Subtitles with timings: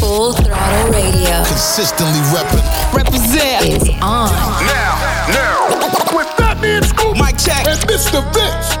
[0.00, 1.44] Full Throttle Radio.
[1.46, 2.64] Consistently repping.
[2.94, 4.30] Represent is on.
[4.30, 4.94] Now,
[5.28, 6.16] now.
[6.16, 7.66] With Fatman Scoop Mic check.
[7.66, 8.22] and Mr.
[8.32, 8.76] Vince.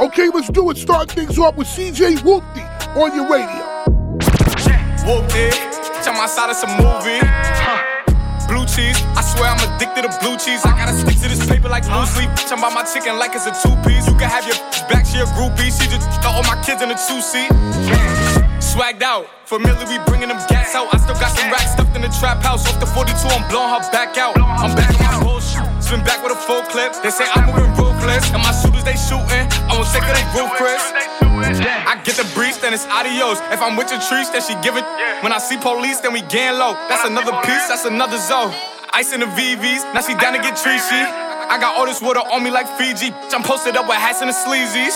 [0.00, 0.76] Okay, let's do it.
[0.76, 2.64] Start things off with CJ Whoopty
[2.96, 3.66] on your radio.
[5.04, 5.50] Whoopty.
[6.04, 7.18] Tell my side it's a movie.
[7.22, 7.86] Huh.
[8.48, 10.64] Blue cheese, I swear I'm addicted to blue cheese.
[10.64, 12.30] I gotta stick to this paper like blue sleep.
[12.30, 14.08] Bitch, I'm about my chicken like it's a two piece.
[14.08, 14.56] You can have your
[14.90, 15.70] back, she a groupie.
[15.70, 17.46] She just got all my kids in a two seat.
[18.70, 20.86] Swagged out, familiar, we bringing them gas out.
[20.94, 22.62] I still got some racks stuffed in the trap house.
[22.70, 24.38] Off the 42, I'm blowing her back out.
[24.38, 25.66] I'm back on my bullshit.
[25.82, 26.94] Spin back with a full clip.
[27.02, 28.30] They say I'm moving ruthless.
[28.30, 29.42] And my shooters, they shooting.
[29.66, 30.22] I won't take of they
[30.54, 30.78] Chris.
[30.86, 33.42] I get the breeze, then it's adios.
[33.50, 34.86] If I'm with your trees, then she give it.
[35.26, 36.78] When I see police, then we gang low.
[36.86, 38.54] That's another piece, that's another zone.
[38.94, 41.02] Ice in the VVs, now she down to get treachy.
[41.50, 43.10] I got all this water on me like Fiji.
[43.34, 44.94] I'm posted up with hats and the sleazies.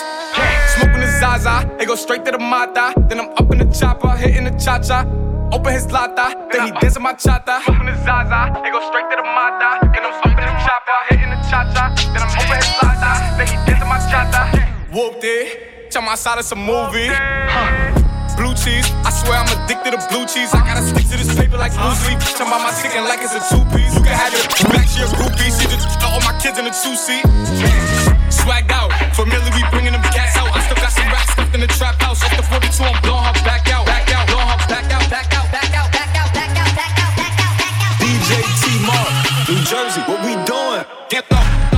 [0.79, 2.95] Smoking Zaza, it go straight to the Mata.
[3.09, 5.05] Then I'm up in the chopper, hitting the cha cha.
[5.53, 7.63] Open his lata, then he dancing my chata.
[7.63, 9.87] Smoking the Zaza, it go straight to the Mata.
[9.93, 11.95] Then I'm up in the chopper, hitting the cha cha.
[12.13, 14.43] Then I'm open his lata, then he dancing my chata.
[14.91, 17.11] Whoopty, tell my side it's a movie.
[18.35, 20.51] Blue cheese, I swear I'm addicted to blue cheese.
[20.51, 22.19] I gotta stick to this paper like blue sleep.
[22.19, 23.95] Talking about my chicken like it's a two piece.
[23.95, 24.43] You can have your
[24.75, 25.55] back, she a groupie.
[25.55, 27.23] Just got all my kids in a two seat.
[28.35, 29.44] Swagged out, familiar,
[31.55, 32.23] in the trap house.
[32.23, 33.87] Off the 42, I'm blowing her back out.
[33.87, 36.95] Back out, blowing her back out, back out, back out, back out, back out, back
[36.99, 37.95] out, back out, back out.
[38.03, 39.13] DJ T Mark,
[39.49, 40.85] New Jersey, what we doing?
[41.09, 41.74] Get up,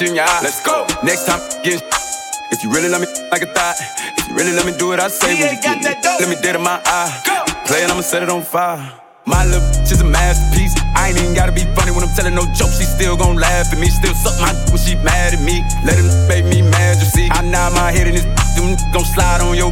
[0.00, 0.40] Notice how I looked you in your eye.
[0.42, 0.86] Let's go.
[1.04, 1.82] Next time, get
[2.52, 3.76] if you really let me like a thought,
[4.18, 6.36] if you really let me do what I say, when you get me, let me
[6.42, 7.12] dead in my eye.
[7.66, 8.80] Play it, I'ma set it on fire.
[9.26, 10.74] My little bitch is a masterpiece.
[10.96, 12.78] I ain't even gotta be funny when I'm telling no jokes.
[12.80, 13.88] She still gon' laugh at me.
[13.88, 15.62] Still suck my d- when she mad at me.
[15.84, 17.28] Let him make me mad, you see.
[17.30, 18.24] I nod my head in this
[18.56, 19.70] them gon' slide on your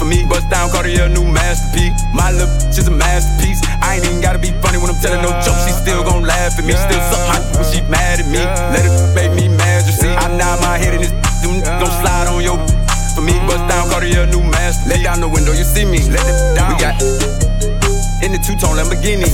[0.00, 0.24] for me.
[0.24, 1.92] Bust down, Cartier, new masterpiece.
[2.16, 3.60] My little bitch is a masterpiece.
[3.84, 5.68] I ain't even gotta be funny when I'm telling no jokes.
[5.68, 6.72] She still gon' laugh at me.
[6.72, 8.40] Still suck my d- when she mad at me.
[8.72, 10.08] Let it make me mad, you see.
[10.08, 11.12] I nod my head in this
[11.44, 11.60] Don't
[12.00, 12.56] slide on your
[13.12, 13.36] for me.
[13.44, 14.88] Bust down, Cartier, new masterpiece.
[14.88, 16.00] Let down the window, you see me.
[16.08, 16.72] Let it down.
[16.72, 16.96] We got
[18.24, 19.28] in the two-tone Lamborghini.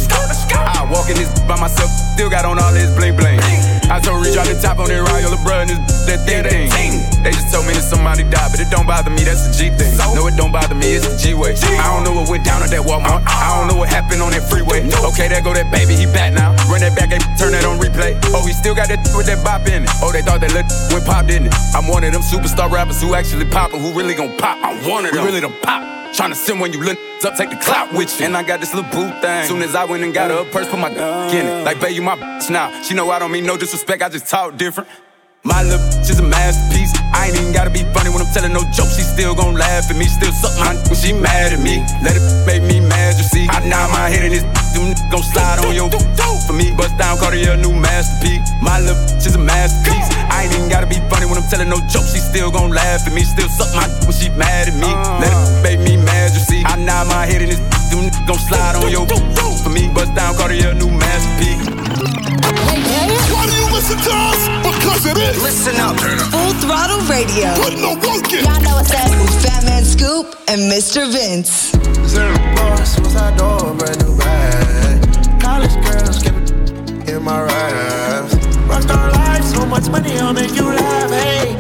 [0.51, 3.39] I walk in this by myself, still got on all this bling bling.
[3.87, 5.79] I told Reach out the top on that Royal LeBron, this
[6.11, 6.93] that thing thing.
[7.23, 9.71] They just told me that somebody died, but it don't bother me, that's the G
[9.71, 9.95] thing.
[10.15, 11.55] No, it don't bother me, it's the G-way.
[11.79, 13.23] I don't know what went down at that Walmart.
[13.23, 13.47] Uh-uh.
[13.47, 14.83] I don't know what happened on that freeway.
[15.15, 16.55] Okay, there go that baby, he back now.
[16.67, 18.19] Run that back and turn that on replay.
[18.35, 19.91] Oh, he still got that with that bop in it.
[20.03, 21.55] Oh, they thought that look went pop, didn't it?
[21.75, 24.59] I'm one of them superstar rappers who actually pop and who really gon' pop.
[24.63, 25.25] I wanted them.
[25.25, 26.06] really done pop.
[26.17, 28.25] Tryna send when you look up, take the clout with you.
[28.25, 29.47] And I got this little boo thing.
[29.47, 31.63] Soon as I went and got her a purse, put my d in it.
[31.63, 32.73] Like, babe, you my bitch now.
[32.83, 34.89] She know I don't mean no disrespect, I just talk different.
[35.45, 36.86] My little bitch is a masterpiece.
[37.27, 38.95] I ain't even gotta be funny when I'm telling no jokes.
[38.95, 41.83] She still gon' laugh at me, still suck my when she mad at me.
[41.99, 43.51] Let it make me mad, you see.
[43.51, 44.47] I nod my head in this
[44.79, 45.91] them gon' slide on your
[46.47, 46.71] for me.
[46.79, 48.47] Bust down, Cartier, new masterpiece.
[48.63, 50.07] My bitch is a masterpiece.
[50.31, 52.15] I ain't even gotta be funny when I'm telling no jokes.
[52.15, 54.87] She still gon' laugh at me, still suck my when she mad at me.
[55.19, 56.63] Let it make me mad, you see.
[56.63, 57.59] I nod my head in this
[57.91, 59.91] them gon' slide on your for me.
[59.91, 61.76] Bust down, Cartier, new masterpiece.
[62.55, 64.41] Why do you listen to us?
[64.63, 65.43] Because it is.
[65.43, 65.97] listen up.
[66.31, 67.55] Full Throttle Radio.
[67.63, 68.45] Put no work in.
[68.45, 69.11] Y'all know what's up.
[69.21, 71.11] With Fatman Scoop and Mr.
[71.11, 71.73] Vince.
[72.07, 75.41] Zero boss, suicide door, brand new bag.
[75.41, 76.37] College girls give
[77.09, 78.35] in my raps.
[78.71, 81.11] Rockstar life, so much money, I'll make you laugh.
[81.11, 81.55] Hey,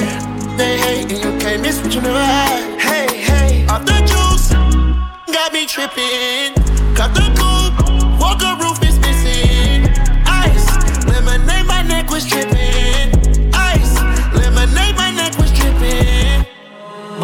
[0.57, 2.81] they hate and you can't miss what you never had.
[2.81, 4.51] Hey, hey, off the juice,
[5.33, 6.55] got me tripping.
[6.95, 7.56] Cut the coupe,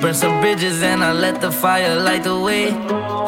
[0.00, 2.66] Burn some bridges and I let the fire light the way.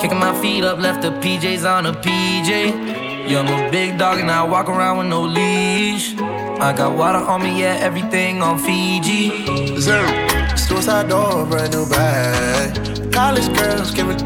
[0.01, 3.29] Kicking my feet up, left the PJs on a PJ.
[3.29, 6.15] Yeah, I'm a big dog and I walk around with no leash.
[6.19, 9.79] I got water on me, yeah, everything on Fiji.
[9.81, 10.09] Zero.
[10.57, 13.13] Suicide door, brand new bag.
[13.13, 14.19] College girls giving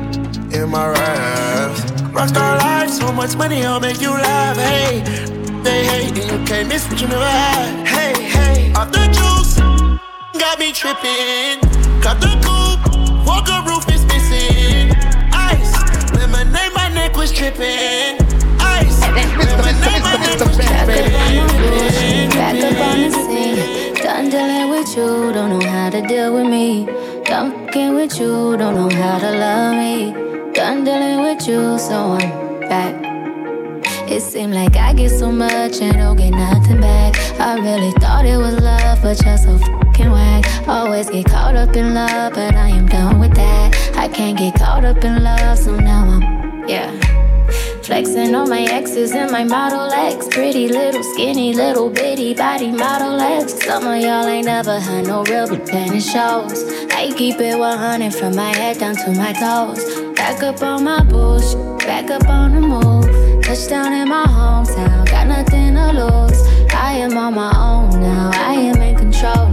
[0.52, 1.80] in my raps.
[2.12, 4.56] Rockstar life, so much money, I'll make you laugh.
[4.56, 5.00] Hey,
[5.62, 7.86] they hate and you can't miss what you never had.
[7.86, 9.58] Hey, hey, off the juice,
[10.38, 11.71] got me tripping.
[12.02, 12.82] Cut the coupe,
[13.24, 14.90] walker roof is missing.
[15.32, 15.72] Ice,
[16.18, 18.18] lemonade, my neck was tripping.
[18.58, 21.12] Ice, lemonade, my neck was tripping.
[22.30, 23.94] Back up on the scene.
[23.94, 26.86] Done dealing with you, don't know how to deal with me.
[27.24, 30.12] Done fucking with you, don't know how to love me.
[30.52, 32.94] Done dealing with you, so I'm back.
[34.10, 37.16] It seemed like I get so much and don't get nothing back.
[37.40, 39.56] I really thought it was love, but you're so
[39.92, 40.68] fucking whack.
[40.68, 43.74] Always get caught up in love, but I am done with that.
[43.96, 46.90] I can't get caught up in love, so now I'm, yeah.
[47.82, 50.28] Flexing on my exes and my Model X.
[50.28, 53.54] Pretty little, skinny, little bitty body Model X.
[53.64, 56.64] Some of y'all ain't never had no real pretending shows.
[56.92, 59.84] I keep it 100 from my head down to my toes.
[60.14, 63.42] Back up on my bullshit, back up on the move.
[63.44, 66.40] Touchdown in my hometown, got nothing to lose.
[66.72, 69.51] I am on my own now, I am in control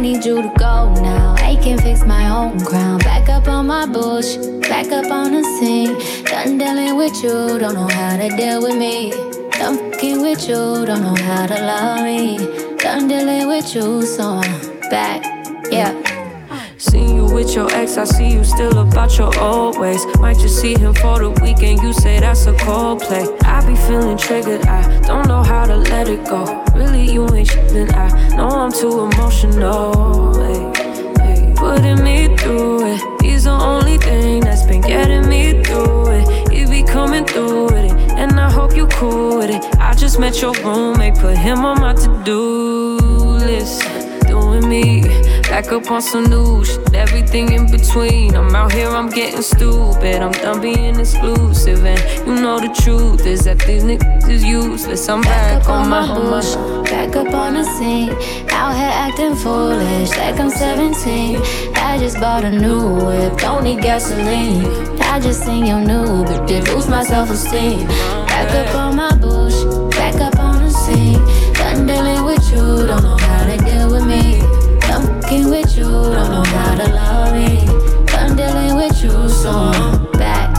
[0.00, 2.98] need you to go now, I can fix my own crown.
[3.00, 4.36] Back up on my bush,
[4.68, 5.92] back up on the scene.
[6.24, 9.10] Done dealing with you, don't know how to deal with me.
[9.52, 12.38] Done fucking with you, don't know how to love me.
[12.78, 15.22] Done dealing with you, so I'm back,
[15.70, 16.09] yeah.
[16.80, 20.06] Seen you with your ex, I see you still about your old ways.
[20.18, 23.28] Might just see him for the weekend, you say that's a cold play.
[23.42, 26.64] I be feeling triggered, I don't know how to let it go.
[26.74, 30.40] Really, you ain't shit, then I know I'm too emotional.
[30.40, 30.72] Ay,
[31.20, 31.54] ay.
[31.54, 36.50] Putting me through it, he's the only thing that's been getting me through it.
[36.50, 39.62] He be coming through with it, and I hope you cool with it.
[39.78, 42.96] I just met your roommate, put him on my to do
[43.36, 43.82] list.
[44.26, 45.19] Doing me.
[45.50, 48.36] Back up on some new shit, everything in between.
[48.36, 50.22] I'm out here, I'm getting stupid.
[50.22, 51.84] I'm done being exclusive.
[51.84, 55.08] And you know the truth is that these niggas is useless.
[55.08, 56.54] I'm back, Back up on my bush,
[56.88, 58.10] back up on the scene.
[58.52, 61.42] Out here acting foolish, like I'm 17.
[61.74, 64.64] I just bought a new whip, don't need gasoline.
[65.00, 67.88] I just seen your new, but did lose my self esteem.
[67.88, 69.64] Back up on my bush,
[69.96, 71.18] back up on the scene.
[71.54, 73.19] Done dealing with you, don't
[75.50, 77.66] with you, don't know how to love me.
[78.06, 80.56] Done dealing with you, so I'm back.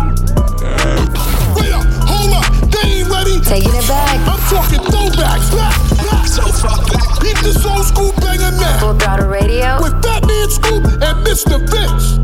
[1.56, 3.40] Wait up, hold up, they ain't ready.
[3.40, 4.20] Taking it back.
[4.28, 5.50] I'm talking throwbacks.
[5.56, 5.80] Back,
[6.12, 7.22] back, so far back.
[7.22, 8.80] Beat this old school banger now.
[8.80, 9.82] Full throttle radio.
[9.82, 11.58] With Fatman Scoop and Mr.
[11.72, 12.20] Vince.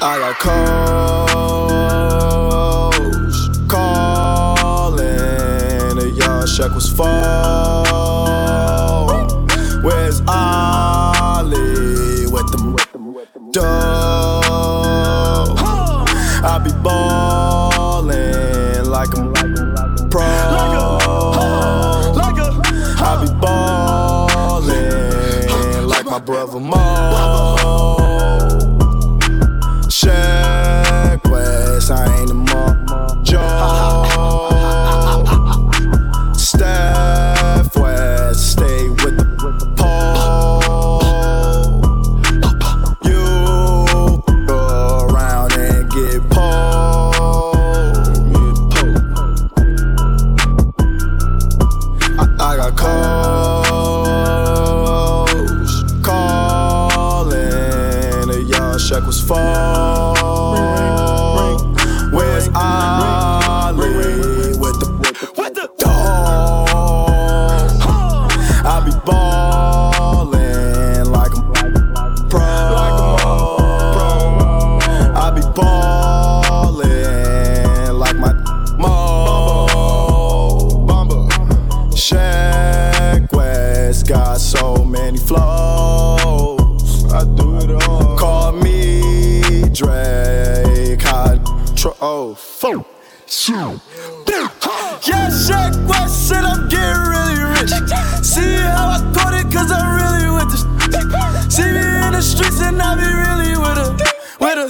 [0.00, 1.78] I got calls
[3.68, 5.06] calling.
[5.98, 7.93] The yard check was full.
[91.84, 91.96] Hydro.
[92.00, 92.84] Oh, phone.
[95.06, 97.70] Yeah, Shaq West said I'm getting really rich.
[98.24, 100.62] See how I put it, cause I'm really with this.
[101.54, 103.92] See me in the streets and I be really with a,
[104.40, 104.68] with a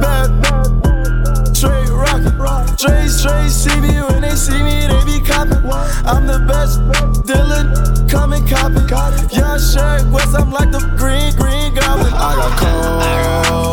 [0.00, 2.76] bad, bad, straight rockin'.
[2.76, 5.64] Straight, straight see me when they see me, they be copping.
[6.04, 6.80] I'm the best
[7.26, 7.72] dealer,
[8.08, 8.90] come and cop it.
[9.32, 12.12] Young Shaq West, I'm like the green, green goblin.
[12.12, 13.69] I got calls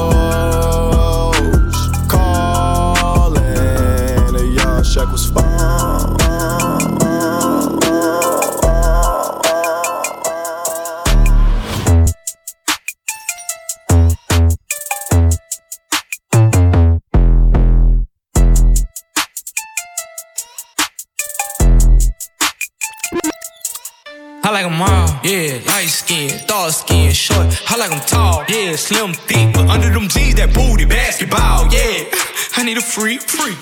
[24.48, 25.60] I like them all, yeah.
[25.68, 27.48] Light skin, dark skin, short.
[27.70, 28.78] I like them tall, yeah.
[28.78, 32.08] Slim, thick, but under them jeans, that booty, basketball, yeah.
[32.56, 33.58] I need a free, free.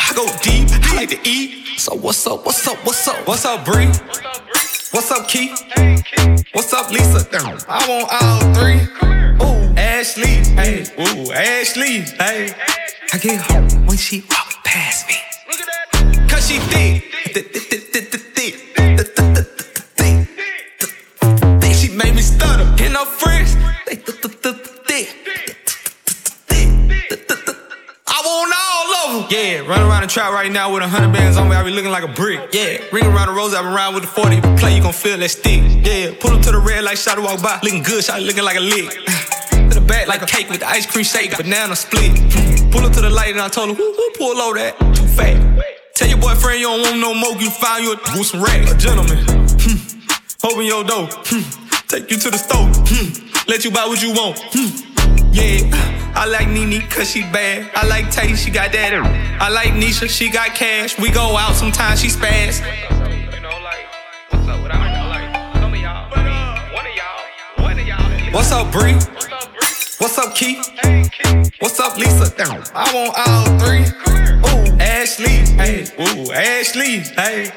[0.00, 1.78] I go deep, I like to eat.
[1.78, 3.28] So what's up, what's up, what's up?
[3.28, 3.92] What's up, Bree?
[4.92, 5.52] What's up, Keith?
[6.54, 7.28] What's up, Lisa?
[7.68, 8.80] I want all three.
[9.44, 12.54] Ooh, Ashley, hey, ooh, Ashley, hey.
[13.12, 16.26] I get her when she walk past me.
[16.26, 17.12] Cause she thick.
[29.32, 31.56] Yeah, run around the trap right now with a hundred bands on me.
[31.56, 32.52] I be looking like a brick.
[32.52, 34.42] Yeah, ring around the rose, I been around with the 40.
[34.60, 35.62] Play, you gon' feel that stick.
[35.86, 37.58] Yeah, pull up to the red light, shot walk by.
[37.62, 38.92] Looking good, shot looking like a lick.
[39.72, 42.12] To the back like a cake with the ice cream shake, banana split.
[42.72, 44.76] Pull up to the light and I told her, who, who pull over that?
[44.94, 45.40] Too fat.
[45.94, 48.70] Tell your boyfriend you don't want no more, you find you a with some racks.
[48.70, 49.16] A gentleman.
[49.64, 49.80] Hmm.
[50.44, 51.08] Open your door.
[51.24, 51.88] Hmm.
[51.88, 52.68] Take you to the store.
[52.84, 53.48] Hmm.
[53.48, 54.44] Let you buy what you want.
[54.52, 55.32] Hmm.
[55.32, 55.64] Yeah,
[56.14, 57.70] I like Nene cause she bad.
[57.74, 58.92] I like Tay, she got that.
[59.40, 60.98] I like Nisha, she got cash.
[60.98, 62.60] We go out sometimes, she spaz.
[68.32, 68.94] What's up, Bree?
[69.98, 70.66] What's up, Keith?
[71.60, 72.32] What's up, Lisa?
[72.74, 73.84] I want all three.
[74.48, 77.50] Ooh, Ashley, hey, ooh, Ashley, hey.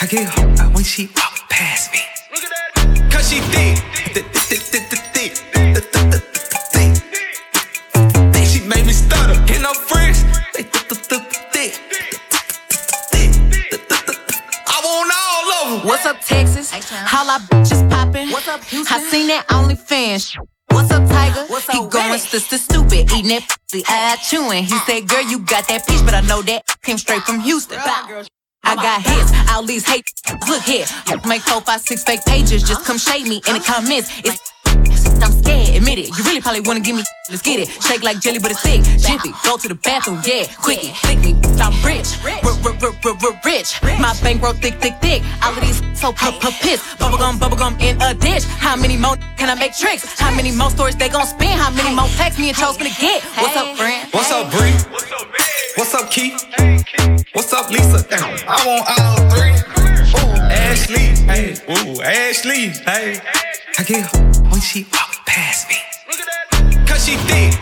[0.00, 2.00] I get her when she walk past me.
[3.10, 3.78] Cause she thick,
[15.94, 16.72] What's up, Texas?
[16.72, 18.28] Holla, bitches poppin'.
[18.30, 18.98] What's up, Houston?
[18.98, 20.36] I seen that OnlyFans.
[20.72, 21.46] What's up, Tiger?
[21.46, 24.64] What's up, he going sister stupid, eating that pussy, eye chewing.
[24.64, 27.78] He said, "Girl, you got that peach, but I know that came straight from Houston."
[27.78, 30.10] I got hits, all these hate.
[30.48, 30.84] Look here,
[31.28, 32.64] make four, five, six fake pages.
[32.64, 34.10] Just come shade me in the comments.
[34.24, 34.40] It's
[35.22, 36.08] I'm scared, admit it.
[36.16, 37.02] You really probably wanna give me.
[37.30, 37.68] Let's get it.
[37.82, 38.82] Shake like jelly, but it's thick.
[38.82, 40.44] Jiffy, go to the bathroom, yeah.
[40.60, 40.92] Quickie,
[41.24, 41.34] me.
[41.60, 43.80] I'm rich, rich.
[44.00, 45.22] My bankroll thick, thick, thick.
[45.42, 46.80] All of these so p p piss.
[47.00, 48.44] Bubblegum, bubblegum in a dish.
[48.44, 50.18] How many more can I make tricks?
[50.18, 51.56] How many more stories they gon' spin?
[51.56, 53.22] How many more texts me and Chose gonna get?
[53.40, 54.08] What's up, friend?
[54.12, 54.76] What's up, Bree?
[55.76, 56.44] What's up, Keith?
[57.32, 58.04] What's up, Lisa?
[58.46, 59.54] I want all three.
[60.14, 63.53] Ooh, Ashley, hey, ooh, Ashley, hey.
[63.76, 64.12] I get
[64.52, 65.76] when she walk past me.
[66.86, 67.54] Cause she thick.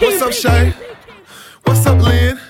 [0.00, 0.74] What's up, Shay?
[1.64, 2.40] What's up, Lynn?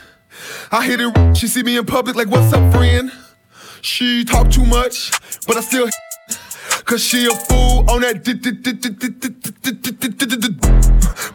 [0.70, 1.36] I hit it.
[1.36, 3.12] She see me in public like, what's up, friend?
[3.82, 5.10] She talk too much,
[5.46, 5.88] but I still.
[6.88, 8.24] Cause she a fool on that.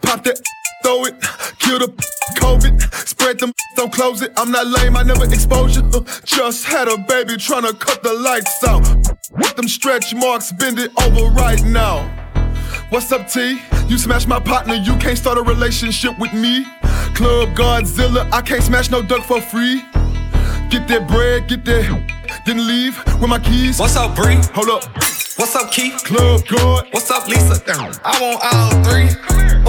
[0.02, 0.42] Pop that,
[0.82, 1.14] throw it,
[1.60, 1.94] kill the
[2.38, 4.34] COVID, spread them, don't close it.
[4.36, 5.84] I'm not lame, I never expose you.
[6.26, 8.82] Just had a baby tryna cut the lights out.
[9.30, 12.10] With them stretch marks, bend it over right now.
[12.90, 13.62] What's up, T?
[13.88, 16.66] You smash my partner, you can't start a relationship with me.
[17.14, 19.84] Club Godzilla, I can't smash no duck for free.
[20.74, 23.80] Get that bread, get that, then leave with my keys.
[23.80, 24.40] What's up, Bree?
[24.56, 24.84] Hold up.
[25.38, 26.04] What's up, Keith?
[26.04, 26.88] Club God.
[26.90, 27.62] What's up, Lisa?
[28.04, 29.06] I want all three.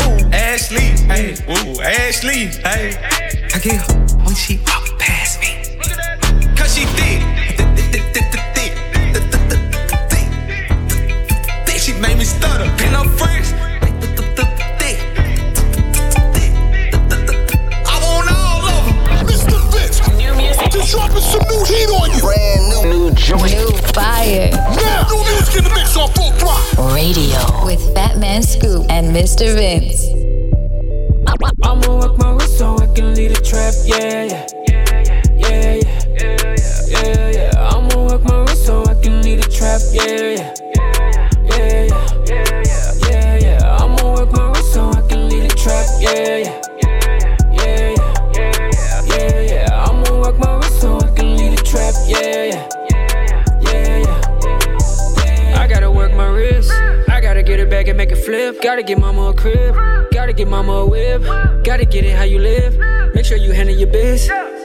[0.01, 2.97] Ooh, Ashley, hey, ooh, Ashley, hey.
[3.53, 3.95] I get her
[4.25, 5.14] when she walk past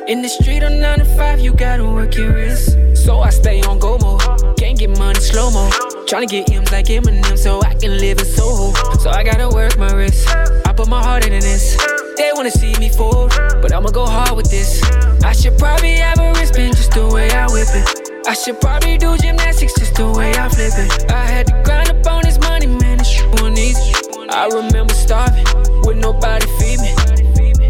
[0.09, 2.79] In the street on 9 to 5, you gotta work your wrist.
[2.95, 4.57] So I stay on go mode.
[4.57, 5.69] Can't get money slow mo.
[6.09, 8.73] Tryna get M's like Eminem so I can live in Soho.
[8.97, 10.27] So I gotta work my wrist.
[10.65, 11.77] I put my heart into this.
[12.17, 13.29] They wanna see me fall,
[13.61, 14.81] but I'ma go hard with this.
[15.23, 18.27] I should probably have a wristband just the way I whip it.
[18.27, 21.11] I should probably do gymnastics just the way I flip it.
[21.11, 23.93] I had to grind up on this money, man, shit wasn't easy.
[24.31, 25.45] I remember starving
[25.85, 26.98] with nobody feed me.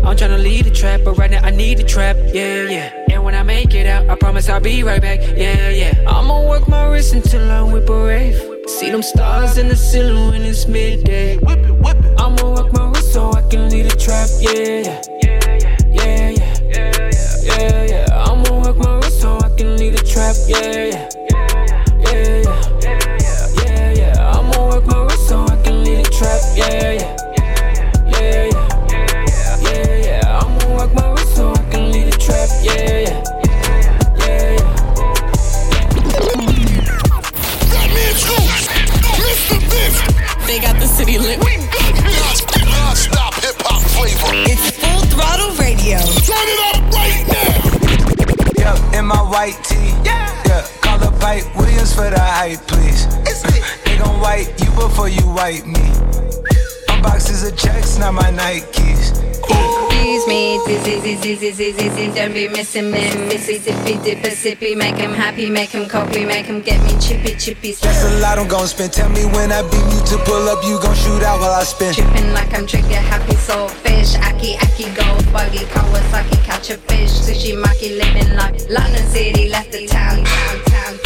[0.04, 3.06] I'm tryna lead the trap, but right now I need the trap, yeah, yeah.
[3.12, 5.94] And when I make it out, I promise I'll be right back, yeah, yeah.
[6.08, 8.42] I'ma work my wrist until I whip a rave.
[8.68, 11.38] See them stars in the ceiling when it's midday.
[12.18, 15.02] I'ma work my wrist so I can lead the trap, yeah, yeah,
[15.92, 16.30] yeah,
[16.74, 17.12] yeah,
[17.44, 18.24] yeah, yeah.
[18.26, 21.10] I'ma work my wrist so I can lead the trap, yeah, yeah.
[22.12, 22.42] Yeah,
[22.82, 23.00] yeah,
[23.64, 24.34] yeah, yeah.
[24.34, 26.92] I'ma work my wrist so I can lead the trap, yeah.
[26.94, 27.19] Yeah,
[49.40, 49.94] white tee.
[50.04, 50.44] Yeah.
[50.46, 53.08] Yeah, call up Hype Williams for the hype, please.
[53.86, 55.86] they gon' wipe you before you wipe me.
[56.90, 59.89] My boxes of checks, not my Nikes.
[60.10, 63.14] Excuse me, dizzy, dizzy, dizzy, dizzy, don't be missing me.
[63.30, 67.38] Missy, zippy, dipper, sippy, make him happy, make him copy, make him get me chippy,
[67.38, 67.74] chippy.
[67.74, 68.92] That's a lot I'm gon' spend.
[68.92, 71.62] Tell me when I beam you to pull up, you gon' shoot out while I
[71.62, 71.94] spin.
[71.94, 77.12] Tripping like I'm trigger happy, soul fish, aki, aki, gold buggy, Kawasaki, catch a fish,
[77.12, 80.98] sushi, maki, living like London City, left the town, town, town.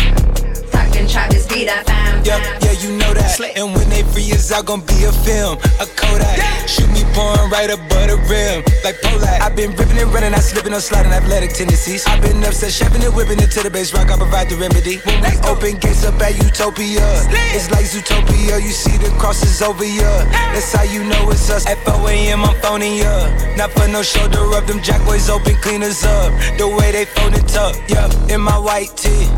[0.71, 3.37] Talking Travis, be that fam, Yep, yeah, you know that.
[3.57, 6.39] And when they free us out, gon' be a film, a Kodak.
[6.69, 9.41] Shoot me pouring right above the rim, like Pollock.
[9.41, 12.05] I've been ripping and running, I slipping, I'm sliding, athletic tendencies.
[12.07, 14.97] I've been upset, chefing and whipping it to the base rock, I provide the remedy.
[15.05, 17.05] When we open gates up at Utopia,
[17.53, 20.25] it's like Zootopia, you see the crosses over ya.
[20.51, 21.65] That's how you know it's us.
[21.65, 23.29] At 4 a.m., I'm phoning ya.
[23.55, 26.33] Not for no shoulder rub, them jack boys open, clean us up.
[26.57, 29.29] The way they phone it up, yeah, in my white tee,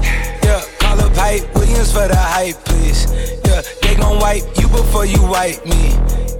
[0.44, 0.64] yeah.
[0.80, 3.06] Call up Hype Williams for the hype, please.
[3.46, 5.94] Yeah, they gon' wipe you before you wipe me.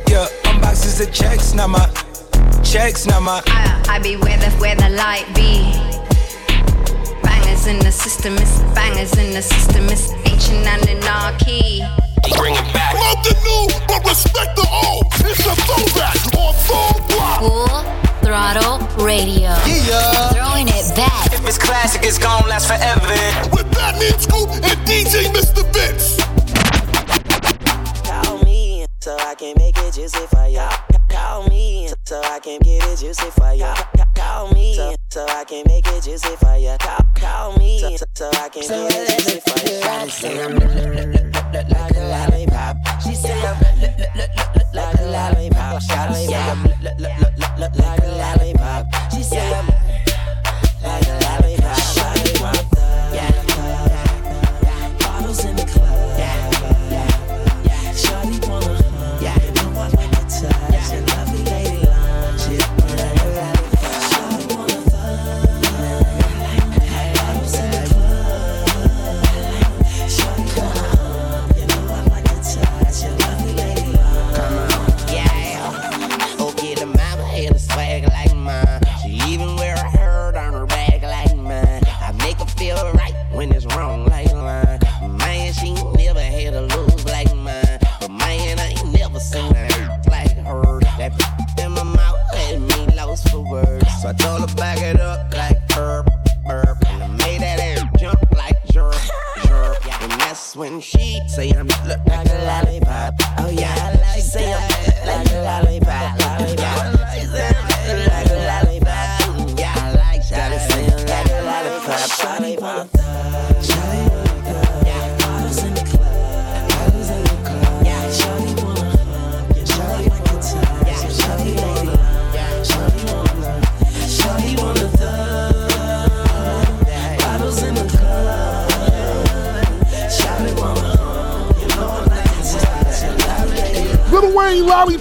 [0.08, 0.28] Yeah,
[0.76, 1.88] unboxes of checks, not my
[2.64, 3.42] checks, not my.
[3.48, 5.72] I, I be where the where the light be.
[7.24, 11.84] Bangers in the system, it's bangers in the system, it's ancient anarchy.
[12.38, 12.94] Bring it back.
[12.94, 15.06] Love the new, but respect the old.
[15.22, 17.40] It's a throwback on full block.
[17.40, 17.84] Full
[18.22, 19.56] throttle radio.
[19.66, 20.30] Yeah.
[20.30, 21.32] Throwing it back.
[21.34, 23.08] If it's classic, it's gon' last forever.
[23.52, 25.64] With Fatman Scoop and DJ Mr.
[25.72, 26.35] Vince.
[29.06, 30.68] So I can make it juicy for ya.
[31.10, 33.76] Call me so I can get it juicy for ya.
[34.16, 34.74] Call me
[35.12, 36.76] so I can make it juicy for ya.
[36.80, 40.06] Call, call me so, I can get it juicy for ya.
[40.06, 40.56] She say I'm
[41.70, 42.78] like a lollipop.
[43.04, 43.62] She say I'm
[44.74, 45.82] like a lollipop.
[45.84, 49.12] She say I'm like a lollipop.
[49.12, 49.68] She say I'm
[50.82, 51.20] like a.
[51.22, 51.65] Lollipop.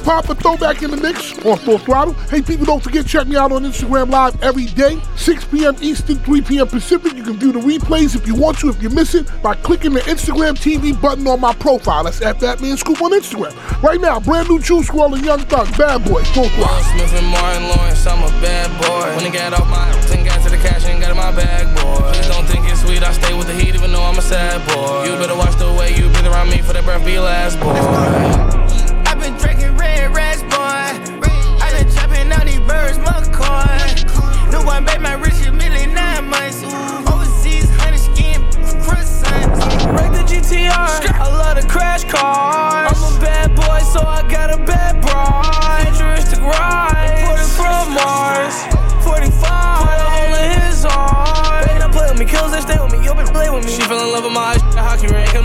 [0.05, 2.15] Lollipop, a throwback in the mix on Full Throttle.
[2.29, 5.77] Hey, people, don't forget, check me out on Instagram Live every day, 6 p.m.
[5.81, 6.67] Eastern, 3 p.m.
[6.67, 7.15] Pacific.
[7.15, 9.93] You can view the replays if you want to, if you miss it, by clicking
[9.93, 12.05] the Instagram TV button on my profile.
[12.05, 13.55] That's at Fatman Scoop on Instagram.
[13.83, 16.85] Right now, brand new Juice WRLD and Young Thug, Bad Boy, Full Throttle.
[16.93, 19.17] Smith and Martin Lawrence, I'm a bad boy.
[19.17, 21.75] When I got off my and got to the cash and got in my bag,
[21.77, 22.13] boy.
[22.13, 24.67] Please don't think it's sweet, I stay with the heat even though I'm a sad
[24.69, 25.05] boy.
[25.05, 28.64] You better watch the way you breathe around me for that breath be last, boy.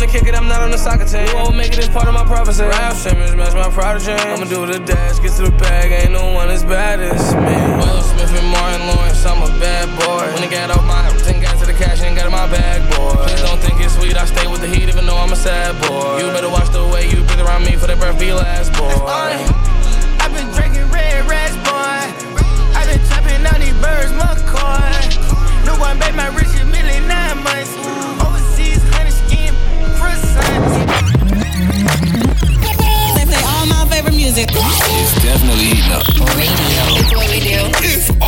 [0.09, 1.27] Kick it, I'm not on the soccer team.
[1.27, 2.63] You won't make it as part of my prophecy.
[2.63, 4.11] Rap Simmons, match my prodigy.
[4.11, 7.57] I'ma do the dash, get to the bag, ain't no one as bad as me.
[7.77, 10.25] Will Smith and Martin Lawrence, I'm a bad boy.
[10.33, 12.81] When I got off my and got to the cash and got in my bag,
[12.89, 13.13] boy.
[13.21, 15.77] Please don't think it's sweet, I stay with the heat even though I'm a sad
[15.85, 16.17] boy.
[16.17, 18.89] You better watch the way you breathe around me for that breath be last, boy.
[18.89, 22.01] I've been drinking red rats, boy.
[22.73, 25.69] I've been chopping out these birds, my McCoy.
[25.69, 27.78] New one, babe, my rich is million nine months.
[34.71, 36.05] It's definitely heating up.
[36.35, 36.53] Radio.
[36.99, 38.18] It's what we do.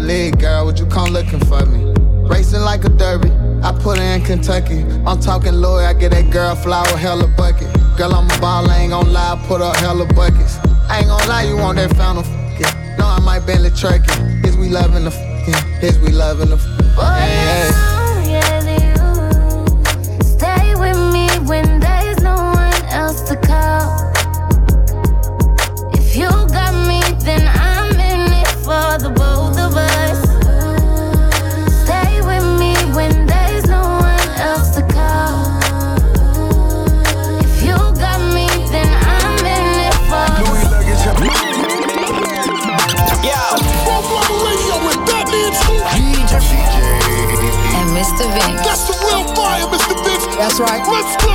[0.00, 1.92] Leave, girl, would you come looking for me?
[2.28, 3.30] Racing like a derby,
[3.62, 4.82] I put her in Kentucky.
[5.06, 7.68] I'm talking lawyer, I get that girl flower, hella bucket.
[7.96, 10.58] Girl, I'm a ball, I ain't gon' lie, I put up hella buckets.
[10.88, 12.96] I ain't gon' lie, you want that fountain f***ing.
[12.98, 14.44] No, I might Bentley trucking.
[14.44, 15.82] Is we loving the f***ing?
[15.82, 17.93] Is we loving the f***ing?
[50.44, 50.84] That's right.
[50.84, 51.32] Let's go.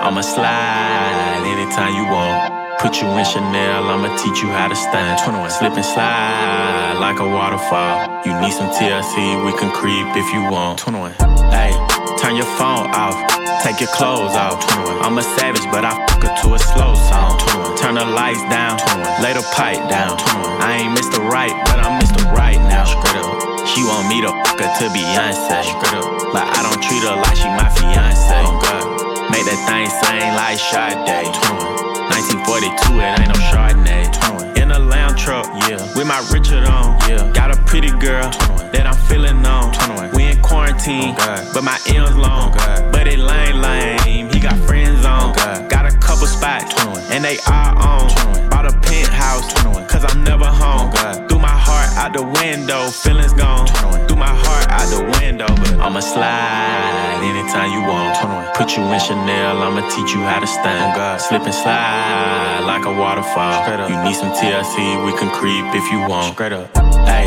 [0.00, 2.80] I'ma slide anytime you want.
[2.80, 5.20] Put you in Chanel, I'ma teach you how to stand.
[5.20, 5.50] 21.
[5.50, 8.08] Slip and slide like a waterfall.
[8.24, 10.78] You need some TLC, we can creep if you want.
[10.78, 11.12] 21.
[11.52, 11.76] Hey,
[12.16, 13.12] turn your phone off,
[13.60, 14.56] take your clothes off.
[14.80, 15.04] 21.
[15.04, 17.36] I'm a savage, but I fuck her to a slow song.
[17.52, 17.76] 21.
[17.76, 19.20] Turn the lights down, 21.
[19.20, 20.16] lay the pipe down.
[20.16, 20.56] 21.
[20.56, 21.20] I ain't Mr.
[21.20, 22.24] Right, but I'm Mr.
[22.32, 22.88] Right now.
[22.88, 23.35] Straight up.
[23.66, 25.66] She want me to fuck her to Beyonce.
[26.32, 28.30] But I don't treat her like she my fiance.
[28.46, 31.34] Oh Make that thing sing like Sade.
[32.14, 34.56] 1942, it ain't no Chardonnay.
[34.56, 35.82] In a lamb truck, yeah.
[35.96, 37.30] With my Richard on, yeah.
[37.34, 38.30] Got a pretty girl
[38.70, 39.74] that I'm feeling on.
[40.14, 42.52] We in quarantine, but my M's long.
[42.92, 44.30] But it lame, lame.
[44.30, 45.34] He got friends on.
[45.68, 46.72] Got a couple spots,
[47.10, 47.85] and they are on.
[52.56, 53.66] Window, feelings gone.
[54.06, 58.16] Threw my heart out the window, but I'ma slide anytime you want.
[58.56, 60.96] Put you in Chanel, I'ma teach you how to stand.
[60.96, 63.88] Oh, Slip and slide like a waterfall.
[63.90, 66.34] You need some TLC, we can creep if you want.
[66.34, 66.74] Straight up.
[67.04, 67.26] Hey,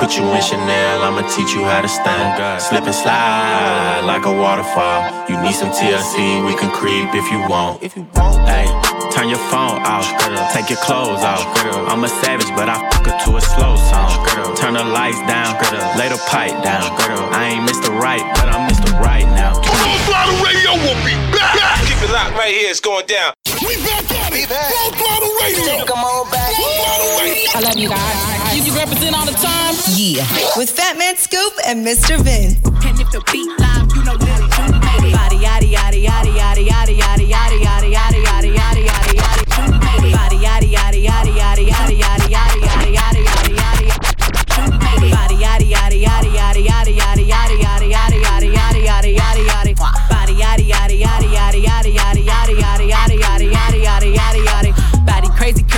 [0.00, 2.40] Put you in Chanel, I'ma teach you how to stand.
[2.56, 5.04] Slip and slide like a waterfall.
[5.28, 7.82] You need some TLC, we can creep if you want.
[7.82, 8.64] If you want, hey,
[9.12, 10.08] turn your phone off,
[10.56, 11.44] take your clothes off.
[11.92, 14.56] I'm a savage, but I fuck her to a slow song.
[14.56, 15.52] Turn the lights down,
[16.00, 16.88] lay the pipe down.
[17.36, 17.92] I ain't Mr.
[17.92, 18.98] Right, but I'm Mr.
[19.04, 19.52] Right now.
[19.60, 21.76] Full Throttle Radio will be back.
[21.84, 23.34] Keep it locked right here, it's going down.
[23.60, 24.48] We back on it.
[24.48, 25.84] Full Throttle Radio.
[25.84, 26.56] Come on back.
[26.56, 27.39] Full Throttle Radio.
[27.52, 28.66] I love you guys.
[28.66, 29.74] You represent all the time.
[29.96, 30.22] Yeah.
[30.56, 32.16] With Fat Man Scoop and Mr.
[32.22, 32.54] Vince.
[32.86, 35.14] And if the beat live, you know Lil Jon made it.
[35.18, 37.89] Body, yaddy, yaddy, yaddy, yaddy, yaddy, yaddy, yaddy, yaddy, yaddy, yaddy,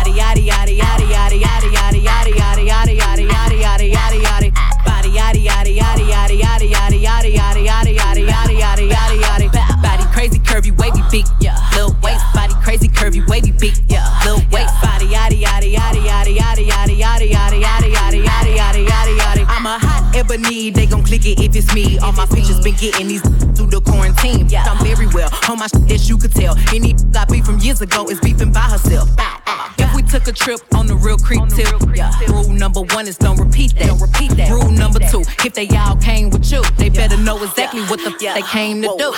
[0.00, 4.50] Body yaddy yaddy yaddy yaddy yaddy yaddy yaddy yaddy yaddy yaddy yaddy yaddy yaddy yaddy.
[4.86, 9.82] Body yaddy yaddy yaddy yaddy yaddy yaddy yaddy yaddy yaddy yaddy yaddy yaddy yaddy yaddy.
[9.82, 11.54] Body crazy curvy wavy yeah.
[11.76, 13.52] Lil waist body crazy curvy wavy
[13.88, 14.08] yeah.
[14.24, 17.79] Lil waist body yaddy yaddy yaddy yaddy yaddy yaddy yaddy yaddy yaddy
[20.30, 21.98] ebony, they gon' click it if it's me.
[21.98, 23.22] All my features been getting these
[23.56, 24.48] through the quarantine.
[24.48, 26.56] Yeah, I'm very well on my shit that you could tell.
[26.74, 29.08] Any got beef from years ago is beefing by herself.
[29.78, 32.12] If we took a trip on the real creep tip, yeah.
[32.28, 33.86] Rule number one is don't repeat that.
[33.88, 34.50] Don't repeat that.
[34.50, 38.10] Rule number two, if they all came with you, they better know exactly what the
[38.10, 39.10] f- they came to do.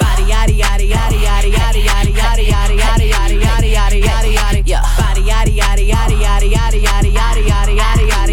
[0.00, 4.62] Body yaddy yaddy yaddy yaddy yaddy yaddy yaddy yaddy yaddy yaddy yaddy yaddy yaddy yaddy.
[4.66, 4.82] Yeah.
[4.98, 8.16] Body yaddy yaddy yaddy yaddy yaddy yaddy yaddy yaddy yaddy yaddy yaddy yaddy yaddy yaddy.
[8.16, 8.25] Body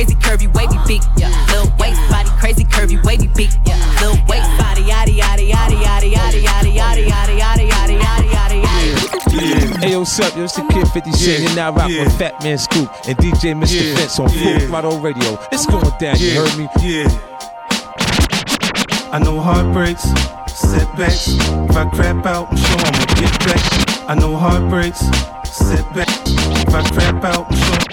[0.00, 1.28] crazy curvy wavy beat, yeah.
[1.52, 3.76] Lil waist body crazy curvy wavy beat, yeah.
[4.00, 8.62] Lil waist body yaddy yaddy yaddy yaddy yaddy yaddy yaddy yaddy yaddy yaddy yaddy yaddy
[8.62, 9.80] yaddy.
[9.80, 10.34] Hey, what's up?
[10.36, 11.42] Yo, it's the Kid 50 Cent.
[11.42, 13.88] You're now rocking with Fat Man Scoop and DJ Mr.
[13.88, 13.94] Yeah.
[13.96, 14.58] Vince on Full Yeah.
[14.60, 15.38] Throttle Radio.
[15.52, 16.68] It's going down, you heard me?
[16.80, 17.08] Yeah.
[19.12, 20.04] I know heartbreaks,
[20.48, 21.28] setbacks.
[21.28, 24.08] If I crap out, I'm sure I'ma get back.
[24.08, 25.00] I know heartbreaks,
[25.44, 26.22] setbacks.
[26.26, 27.89] If I crap out, I'm sure.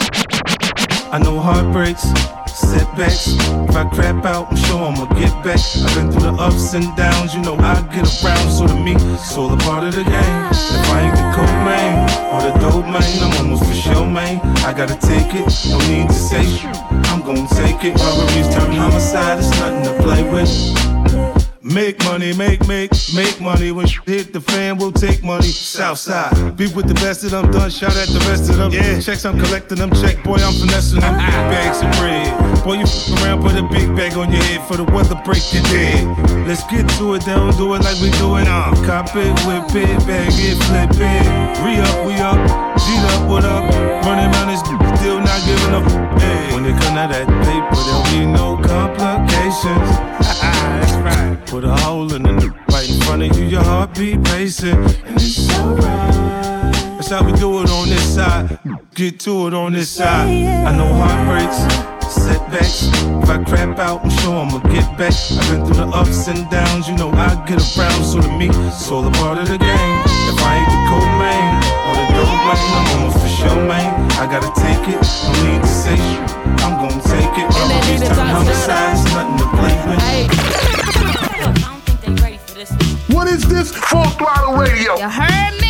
[1.10, 2.04] I know heartbreaks,
[2.52, 3.28] setbacks.
[3.70, 5.60] If I crap out, I'm sure I'ma get back.
[5.60, 8.52] I've been through the ups and downs, you know I get around.
[8.52, 10.38] So to me, it's all a part of the game.
[10.52, 11.96] If I ain't the man
[12.34, 14.41] or the dope man, I'm almost for sure, man.
[14.67, 16.46] I gotta take it, no need to say.
[17.08, 17.96] I'm gonna take it.
[17.96, 21.16] Robberies turn homicide, it's nothing to play with.
[21.67, 23.71] Make money, make, make, make money.
[23.71, 25.47] When shit hit the fan, we'll take money.
[25.47, 26.56] Southside.
[26.56, 27.69] Be with the best of them, done.
[27.69, 28.71] Shout at the rest of them.
[28.71, 29.01] Yeah.
[29.01, 29.91] Checks, I'm collecting them.
[29.91, 31.13] Check, boy, I'm finessing them.
[31.17, 32.63] Big bags of bread.
[32.63, 35.43] Boy, you f around, put a big bag on your head for the weather, break
[35.51, 36.08] your dead.
[36.47, 38.47] Let's get to it, don't do it like we do it.
[38.47, 38.71] Uh.
[38.88, 41.27] Cop it, whip it, bag it, flip it.
[41.60, 42.39] Re up, we up.
[42.80, 43.67] G'd up, what up?
[44.08, 44.63] Running around this
[44.99, 45.85] still not giving up.
[46.21, 46.53] Hey.
[46.53, 49.89] When it come to that paper, there'll be no complications.
[50.41, 51.37] That's right.
[51.45, 54.75] Put a hole in the n- right in front of you, your heartbeat racing.
[55.07, 56.73] And it's alright.
[56.97, 58.59] That's how we do it on this side.
[58.95, 60.27] Get to it on this side.
[60.67, 61.59] I know heartbreaks,
[62.11, 62.83] setbacks.
[63.23, 65.13] If I crap out, I'm sure I'ma get back.
[65.13, 68.03] I've been through the ups and downs, you know I get around.
[68.03, 70.01] So to me, it's all a part of the game.
[70.31, 71.16] If I ain't the cold
[72.53, 74.12] man, I'm almost for sure, man.
[74.13, 76.31] I gotta take it, no need to say shit.
[76.63, 77.47] I'm gonna take it.
[77.51, 79.97] Robberies turn homicide, it's nothing to play with.
[83.15, 83.71] What is this?
[83.71, 84.97] Full Throttle Radio.
[84.97, 85.66] You heard me?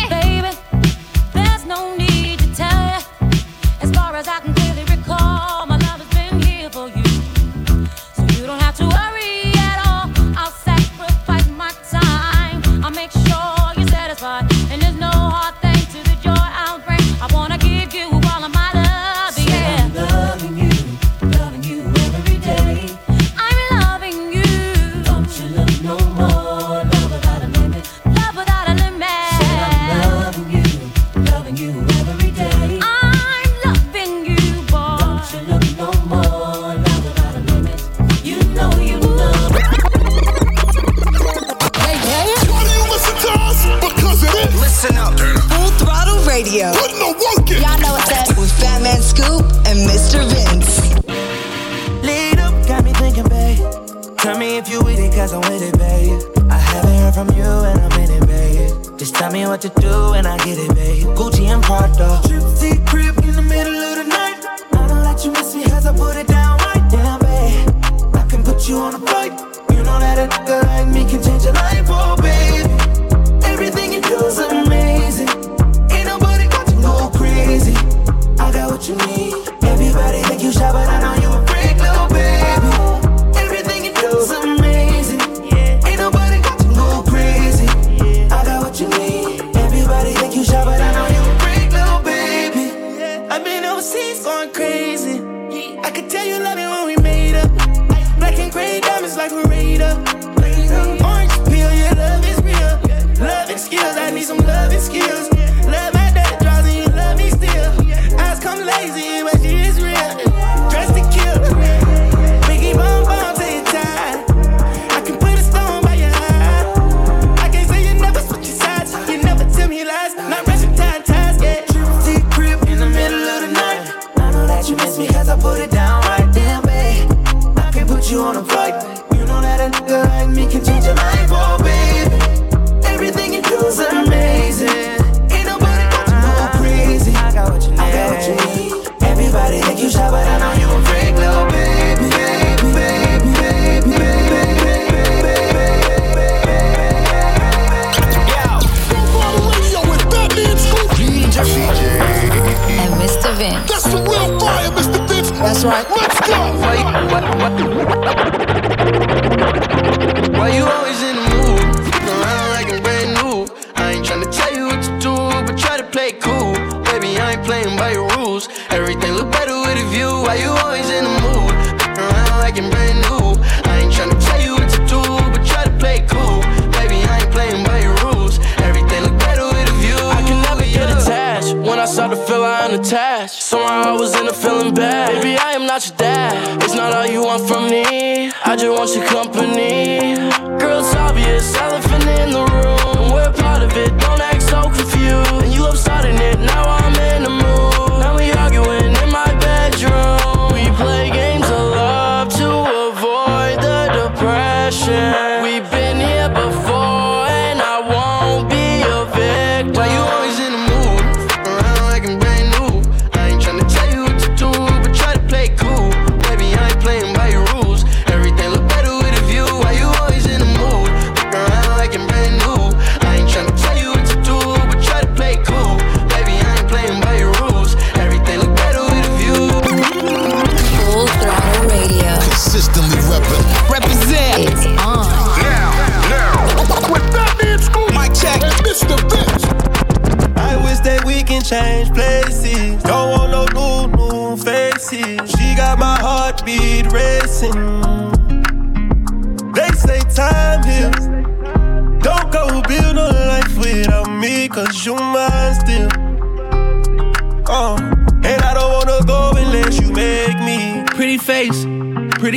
[46.78, 47.62] putting the work in.
[47.62, 50.22] Y'all know what's up with Fat Man Scoop and Mr.
[50.30, 50.74] Vince.
[52.06, 53.58] Lead up, got me thinking, babe.
[54.18, 56.20] Tell me if you with it, cause I'm with it, babe.
[56.50, 58.98] I haven't heard from you and I'm in it, babe.
[58.98, 61.06] Just tell me what to do and I get it, babe.
[61.18, 62.20] Gucci and Prada.
[62.28, 64.38] Tripsy crib in the middle of the night.
[64.72, 68.14] I don't let you miss me as I put it down right down, babe.
[68.14, 69.32] I can put you on a flight.
[69.70, 71.87] You know that a nigga like me can change your life.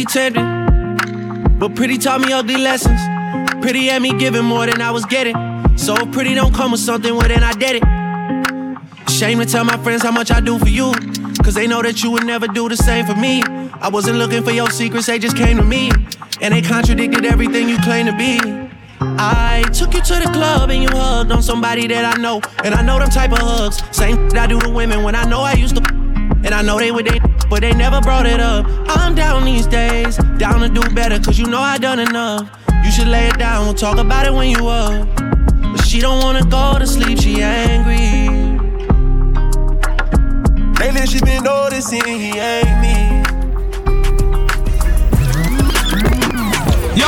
[0.05, 0.39] Pretty.
[1.59, 2.99] But pretty taught me ugly lessons.
[3.61, 5.35] Pretty had me giving more than I was getting.
[5.77, 9.09] So pretty don't come with something, well then I did it.
[9.11, 10.93] Shame to tell my friends how much I do for you.
[11.43, 13.43] Cause they know that you would never do the same for me.
[13.43, 15.91] I wasn't looking for your secrets, they just came to me.
[16.41, 18.39] And they contradicted everything you claim to be.
[18.99, 22.41] I took you to the club and you hugged on somebody that I know.
[22.63, 23.83] And I know them type of hugs.
[23.95, 25.83] Same that I do to women when I know I used to.
[26.43, 27.19] And I know they would they,
[27.51, 28.65] but they never brought it up.
[28.87, 32.49] I'm down these days, down to do better, cause you know I done enough.
[32.85, 35.05] You should lay it down, we'll talk about it when you up.
[35.17, 38.29] But she don't wanna go to sleep, she angry.
[40.79, 43.10] Lately she been noticing he ain't me.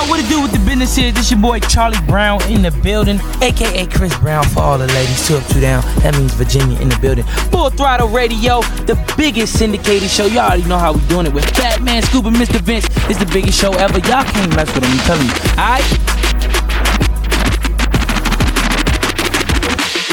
[0.10, 1.12] What it do with the business here?
[1.12, 5.28] This your boy Charlie Brown in the building, aka Chris Brown for all the ladies.
[5.28, 5.82] Two up, two down.
[6.04, 7.24] That means Virginia in the building.
[7.50, 10.26] Full throttle radio, the biggest syndicated show.
[10.26, 12.60] Y'all already know how we doing it with Fatman Scoop and Mr.
[12.62, 12.86] Vince.
[13.10, 13.98] It's the biggest show ever.
[14.00, 14.92] Y'all can't mess with them.
[14.92, 15.34] I'm telling you.
[15.58, 16.94] Alright?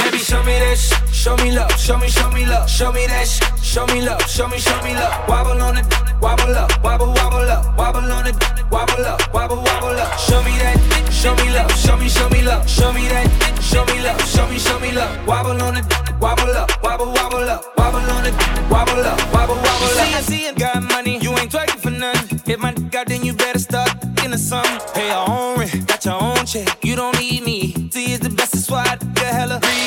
[0.01, 3.07] Baby, show me that sh- show me love, show me, show me love, show me
[3.07, 5.29] that sh- show me love, show me, show me love.
[5.29, 5.87] Wobble on it,
[6.23, 8.37] wobble up, wobble, wobble up, wobble on it,
[8.71, 10.19] wobble up, wobble, wobble up.
[10.19, 10.79] Show me that,
[11.13, 13.27] show me love, show me, show me love, show me that,
[13.63, 15.27] show me love, show me, show me love.
[15.27, 15.85] Wobble on it,
[16.21, 18.35] wobble up, wobble, wobble up, wobble on it,
[18.71, 20.07] wobble up, wobble, wobble up.
[20.07, 22.41] See, I see you got money, you ain't twerking for nothing.
[22.47, 23.91] Hit my dick out, then you better start
[24.25, 24.79] in the summer.
[24.95, 27.73] Pay your own rent, got your own check, you don't need me.
[27.91, 29.81] See, it's the best, that's why I get hella free.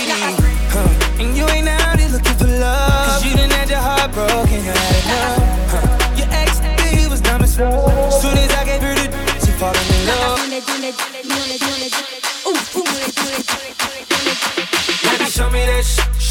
[1.17, 1.79] Baby,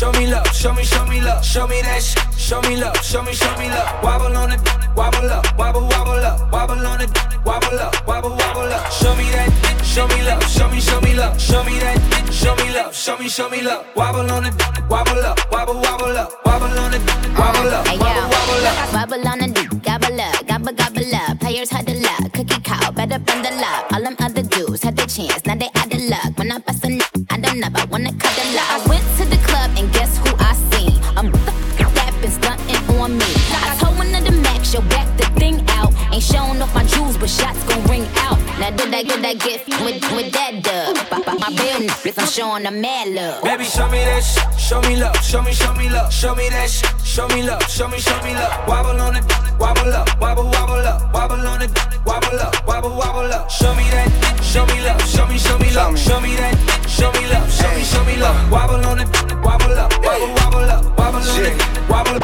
[0.03, 2.97] show me love, show me, show me love, show me that sh- show me love,
[3.05, 4.03] show me, show me love.
[4.03, 4.61] Wobble on it,
[4.97, 7.11] wobble up, wobble, wobble up, wobble on it,
[7.47, 8.91] wobble up, wobble, wobble up.
[8.91, 9.47] Show me that,
[9.87, 11.99] show me love, show me, show me love, show me that,
[12.33, 13.87] show me love, show me, show me love.
[13.95, 14.55] Wobble on it,
[14.91, 17.03] wobble up, wobble, wobble up, wobble on it,
[17.39, 18.93] wobble up, wobble, wobble up.
[18.93, 21.39] Wobble on do, gobble up, gobble gobble up.
[21.39, 23.93] Players had the luck, cookie cow, better bend the luck.
[23.93, 26.37] All them other dudes had the chance, now they out of luck.
[26.37, 29.02] When I bust a nut, I don't know, I wanna cut the luck.
[37.23, 38.37] But shots gon' ring out.
[38.59, 40.97] Now did I get that gift with, with that dub?
[41.07, 43.45] Pop out my real niggas, I'm showing them mad love.
[43.45, 46.49] Baby, show me that sh- show me love, show me, show me love, show me
[46.51, 48.67] that sh- show me love, show me, show me love.
[48.67, 49.25] Wobble on it,
[49.57, 51.71] wobble up, wobble, wobble up, wobble on it,
[52.05, 53.49] wobble up, wobble, wobble up.
[53.49, 54.11] Show me that,
[54.43, 56.59] show me love, show me, show me love, show me that,
[56.91, 58.51] show me love, show me, show me love.
[58.51, 59.09] Wobble on it,
[59.47, 61.55] wobble up, wobble, wobble up, wobble on it,
[61.89, 62.19] wobble.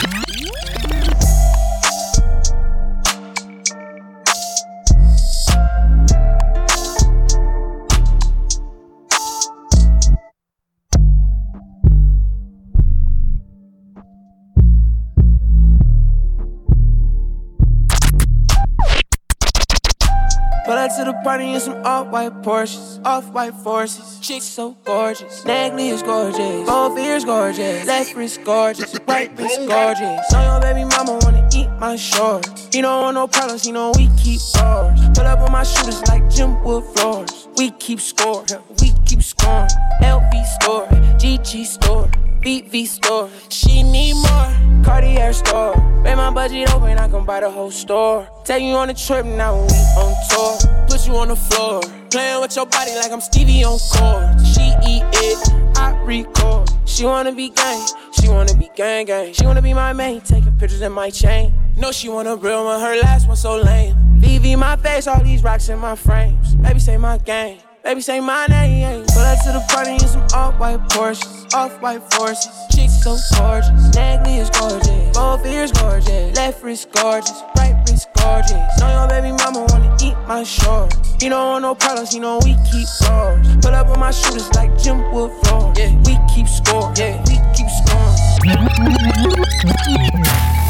[21.24, 24.18] Party in some off-white Porsches, off-white forces.
[24.20, 30.32] Chicks so gorgeous, Nagley is gorgeous, both ears gorgeous, left wrist gorgeous, right wrist gorgeous.
[30.32, 32.68] Know your baby mama wanna eat my shorts.
[32.72, 35.00] He don't want no problems, he know we keep ours.
[35.14, 37.48] Pull up on my shooters like Jim Wood floors.
[37.56, 38.44] We keep score,
[38.80, 39.68] we keep scoring.
[40.02, 40.86] LV store,
[41.18, 42.10] GG store.
[42.40, 43.28] VV store.
[43.48, 44.68] She need more.
[44.84, 45.74] Cartier store.
[46.04, 48.28] Pay my budget open, I can buy the whole store.
[48.44, 50.86] Take you on a trip now we on tour.
[50.88, 51.80] Put you on the floor.
[52.10, 54.40] Playing with your body like I'm Stevie on court.
[54.46, 56.70] She eat it, I record.
[56.86, 59.32] She wanna be gang, she wanna be gang gang.
[59.34, 61.52] She wanna be my main, taking pictures in my chain.
[61.76, 63.94] No, she want a real one, her last one so lame.
[64.20, 66.54] VV my face, all these rocks in my frames.
[66.56, 67.58] Baby say my gang.
[67.84, 69.04] Baby say my name.
[69.06, 72.50] Pull up to the party in some off-white Porsches, off-white forces.
[72.74, 78.80] Chicks so gorgeous, Nagley is gorgeous, both ears gorgeous, left wrist gorgeous, right wrist gorgeous.
[78.80, 80.96] Know your baby mama wanna eat my shorts.
[81.22, 83.46] He don't want no problems, he know we keep ours.
[83.62, 85.72] Pull up on my shooters like Jim Wood floor.
[85.76, 86.92] Yeah, we keep score.
[86.96, 88.18] Yeah, we keep scoring.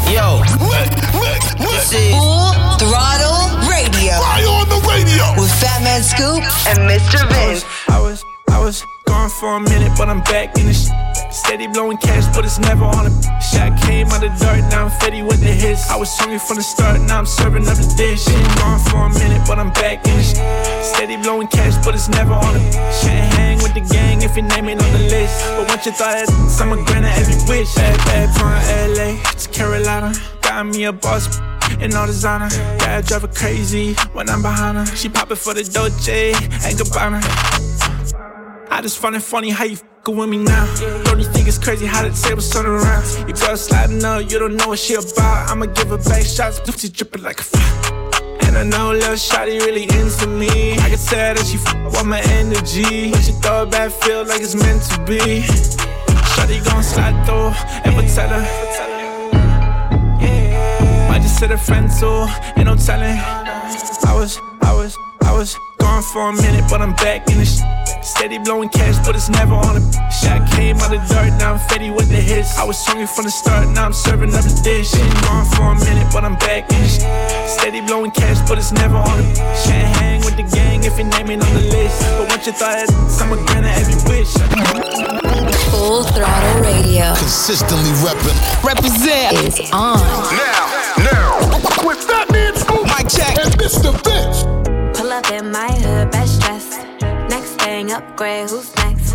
[0.09, 0.41] Yo,
[1.59, 4.17] this is Full Throttle Radio.
[4.19, 4.58] Fire on the
[4.99, 7.23] radio with Fatman Scoop and Mr.
[7.31, 7.63] Vince.
[7.87, 10.91] I was, I was gone for a minute, but I'm back in the sh-
[11.31, 13.79] Steady blowing cash, but it's never on a shot.
[13.81, 15.89] Came out of the dark, now I'm fetty with the hits.
[15.89, 18.25] I was hungry from the start, now I'm serving up the dish.
[18.25, 20.41] Been gone for a minute, but I'm back in the sh-
[20.83, 22.59] Steady blowing cash, but it's never on a
[23.01, 25.33] Can't hang with the gang if your name ain't on the list.
[25.55, 26.29] But once you thought that,
[26.59, 27.73] I'm a granted every wish.
[27.75, 28.51] Bad, bad from
[28.95, 30.13] LA to Carolina.
[30.41, 31.39] Got me a boss
[31.81, 32.49] and all designer.
[32.51, 34.85] Yeah, I drive her crazy when I'm behind her.
[34.95, 37.21] She poppin' for the Dolce and Gabbana.
[38.71, 40.65] I just find it funny how you fuckin' with me now.
[41.03, 43.03] Don't you think it's crazy how the tables turn around?
[43.27, 45.49] You girl sliding up, you don't know what she about.
[45.49, 48.09] I'ma give her back shots, she drippin' like a fire.
[48.41, 50.73] And I know little shawty really into me.
[50.73, 53.11] I can tell that she f with my energy.
[53.11, 55.19] When she throw it back, feel like it's meant to be.
[56.33, 57.53] Shawty gon' slide through,
[57.85, 58.98] ever tell her.
[61.39, 62.27] Might just hit a friend too,
[62.57, 63.15] ain't no telling.
[63.15, 67.45] I was, I was, I was gone for a minute, but I'm back in the
[67.45, 67.63] sh-
[68.03, 70.49] Steady blowing cash, but it's never on a shot.
[70.51, 72.57] Came out of the dark, now I'm fetty with the hits.
[72.57, 74.91] I was hungry from the start, now I'm serving up the dish.
[74.91, 77.07] Been gone for a minute, but I'm back in the sh-
[77.47, 79.23] Steady blowing cash, but it's never on a
[79.63, 82.03] Can't hang with the gang if your name ain't on the list.
[82.19, 82.91] But once you thought that,
[83.23, 84.31] I'm a granted every wish.
[85.71, 87.15] Full Throttle Radio.
[87.15, 88.35] Consistently reppin'.
[88.59, 90.03] Represent is on.
[90.35, 91.39] Now, now.
[91.85, 93.37] With Fat Man Scoop Mic check.
[93.37, 93.91] and Mr.
[94.03, 94.43] Vince.
[94.97, 96.79] Pull up in my hood, best dressed.
[97.29, 99.13] Next thing, upgrade, who's next?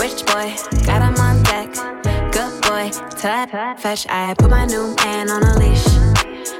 [0.00, 0.54] Rich boy,
[0.84, 1.72] got him on deck.
[2.32, 4.06] Good boy, tap, fetch.
[4.08, 5.84] I put my new man on a leash.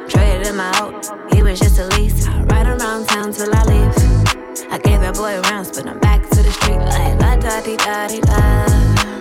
[0.08, 2.26] Traded him out, he was just a lease.
[2.28, 4.22] I ride around town till I leave.
[4.70, 7.76] I gave that boy rounds, but I'm back to the street like la da di
[7.76, 8.66] da di da.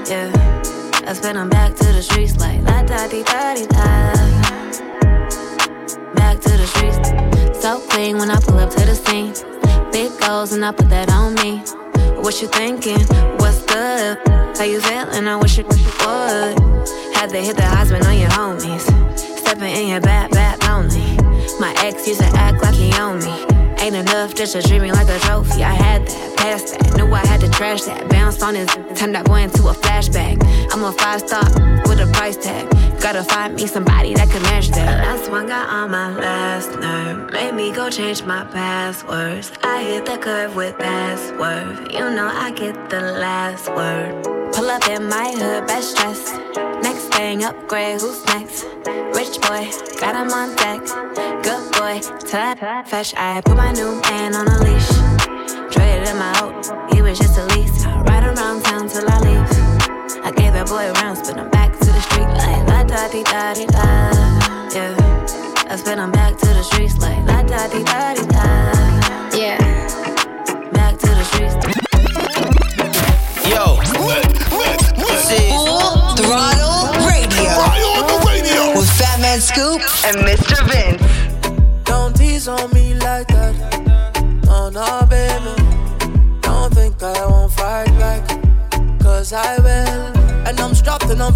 [0.10, 4.51] Yeah, I spin him back to the streets like la da di da di da.
[7.62, 9.34] So clean when I pull up to the scene.
[9.92, 11.60] Big goals and I put that on me.
[12.22, 13.00] What you thinking?
[13.38, 14.18] What's up?
[14.58, 15.28] How you feeling?
[15.28, 16.58] I wish you would.
[17.14, 18.82] Had to hit the husband on your homies.
[19.38, 20.51] Stepping in your back, lonely.
[21.60, 23.46] My ex used to act like he owned me.
[23.80, 25.64] Ain't enough just to treat me like a trophy.
[25.64, 28.08] I had that, passed that, knew I had to trash that.
[28.10, 30.38] Bounced on his, turned that boy into a flashback.
[30.72, 31.44] I'm a five star
[31.88, 32.70] with a price tag.
[33.02, 34.86] Gotta find me somebody that can match that.
[34.86, 37.32] The Last one got on my last nerve.
[37.32, 39.52] Made me go change my passwords.
[39.64, 41.92] I hit the curve with password.
[41.92, 44.24] You know I get the last word.
[44.54, 46.32] Pull up in my hood, best dress.
[47.12, 48.66] Thing, upgrade, who's next?
[49.16, 50.82] Rich boy, got him on deck.
[51.44, 53.14] Good boy, till fetch.
[53.16, 54.90] I put my new man on a leash.
[55.74, 58.11] Traded him out, he was just a lease.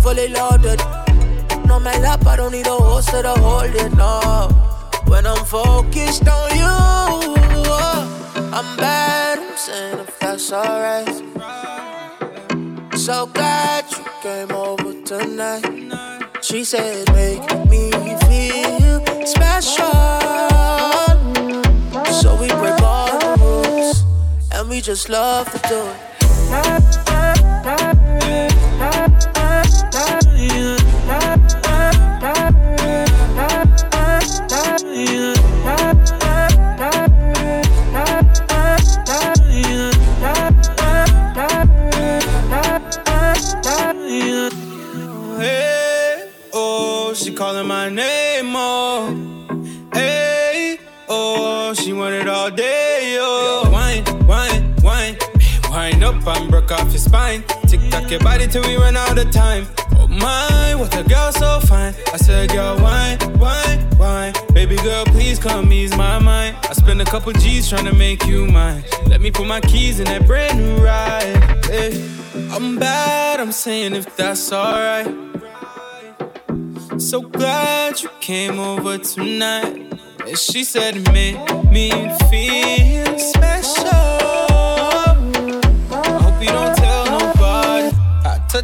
[0.06, 0.80] Fully loaded.
[1.66, 3.92] No, my lap, I don't need a holster to hold it.
[3.96, 4.50] No.
[5.08, 7.34] When I'm focused on you, oh,
[8.54, 9.40] I'm bad.
[9.40, 11.08] I'm saying if that's alright.
[12.96, 15.66] So glad you came over tonight.
[16.44, 17.42] She said, make
[17.72, 17.90] me
[18.30, 19.92] feel special.
[22.22, 24.04] So we break all the rules,
[24.54, 25.98] and we just love to do it.
[58.16, 59.68] Your body till we run out of time.
[59.98, 61.94] Oh my, what a girl so fine.
[62.14, 64.34] I said, girl, wine, wine, wine.
[64.54, 66.56] Baby girl, please come ease my mind.
[66.64, 68.86] I spend a couple G's trying to make you mine.
[69.08, 71.66] Let me put my keys in that brand new ride.
[71.66, 71.92] Hey,
[72.52, 75.14] I'm bad, I'm saying if that's alright.
[76.98, 79.92] So glad you came over tonight.
[80.26, 81.38] And she said it made
[81.70, 81.92] me
[82.30, 84.35] feel special.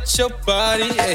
[0.02, 1.14] Touch your body, hey.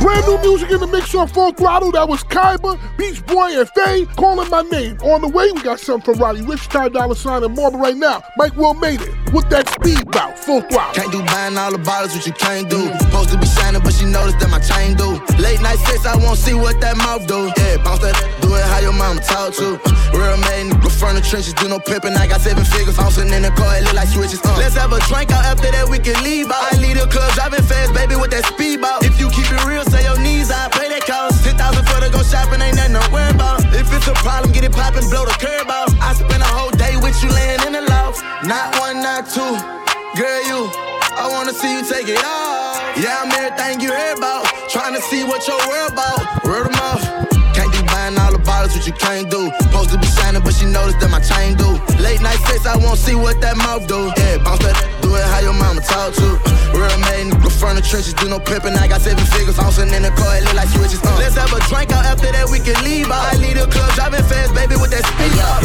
[0.00, 1.92] Brand new music in the mix on Full Throttle.
[1.92, 4.98] That was Kaiba, Beach Boy, and Faye calling my name.
[5.02, 7.96] On the way, we got something from Roddy Ricch, Ty Dolla Sign, and Marble right
[7.96, 8.24] now.
[8.38, 9.61] Mike Will made it with that
[10.12, 10.38] bout.
[10.38, 10.94] Full Throttle.
[10.94, 12.92] Can't do buying all the bottles, what you can't do.
[13.00, 15.18] Supposed to be shining, but she noticed that my chain do.
[15.42, 17.50] Late night sex, I won't see what that mouth do.
[17.56, 19.80] Yeah, bounce that, do it how your mama talk to.
[20.12, 20.70] Real man,
[21.02, 22.14] from the trenches, do no pimping.
[22.14, 24.40] I got seven figures, bouncing in the car, it look like switches.
[24.44, 24.54] Uh.
[24.58, 26.72] Let's have a drink out after that, we can leave out.
[26.72, 29.04] I lead the club, driving fast, baby, with that speed bout.
[29.04, 31.44] If you keep it real, say your knees I pay that cost.
[31.44, 33.64] 10,000 for to go shopping, ain't nothing to worry about.
[33.74, 35.90] If it's a problem, get it poppin', blow the curb out.
[36.00, 37.82] I spend a whole day with you laying in the
[38.44, 39.54] Not one, not two.
[40.18, 40.68] Girl, you,
[41.16, 42.76] I wanna see you take it off.
[42.96, 44.44] Yeah, I'm everything you heard about.
[44.68, 46.44] Trying to see what your world about.
[46.44, 47.04] Word of mouth.
[47.54, 49.52] Can't be buying all the bottles, what you can't do.
[49.60, 51.68] Supposed to be shining, but she noticed that my chain do.
[52.02, 54.12] Late night sex, I won't see what that mouth do.
[54.16, 54.76] Yeah, bounce that,
[55.14, 56.28] it how your mama talk to.
[56.72, 58.74] Real man, from the trenches, do no pimping.
[58.74, 61.00] I got seven figures, bouncing in the car, it look like switches.
[61.02, 61.16] Uh.
[61.18, 63.32] Let's have a drink out after that, we can leave out.
[63.32, 65.60] I lead the club, driving fast, baby, with that speed up.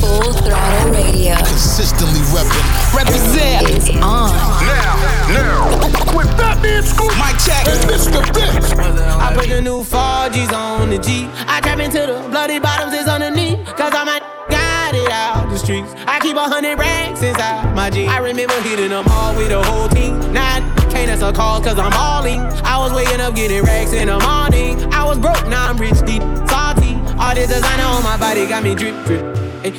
[0.00, 1.36] Full Throttle Radio.
[1.44, 2.66] Consistently repping.
[2.96, 3.68] Represent.
[3.68, 4.32] Is on.
[4.64, 4.96] Now,
[5.28, 6.16] now.
[6.16, 7.12] With Fatman Scoop.
[7.20, 7.68] Mike check.
[7.68, 8.24] And Mr.
[8.32, 8.72] Vince.
[8.72, 11.28] I put the new 4G's on the G.
[11.46, 13.64] I trap into the bloody bottoms is underneath.
[13.76, 14.20] Cause I'm a
[14.50, 15.94] got it out the streets.
[16.06, 18.06] I keep a hundred racks inside my G.
[18.06, 20.14] I remember hitting them all with the whole team.
[20.36, 20.60] I
[20.90, 22.40] can't answer calls cause I'm balling.
[22.64, 24.92] I was waking up getting racks in the morning.
[24.92, 26.94] I was broke, now I'm rich, deep, salty.
[27.18, 29.36] All this designer on my body got me drip, drip.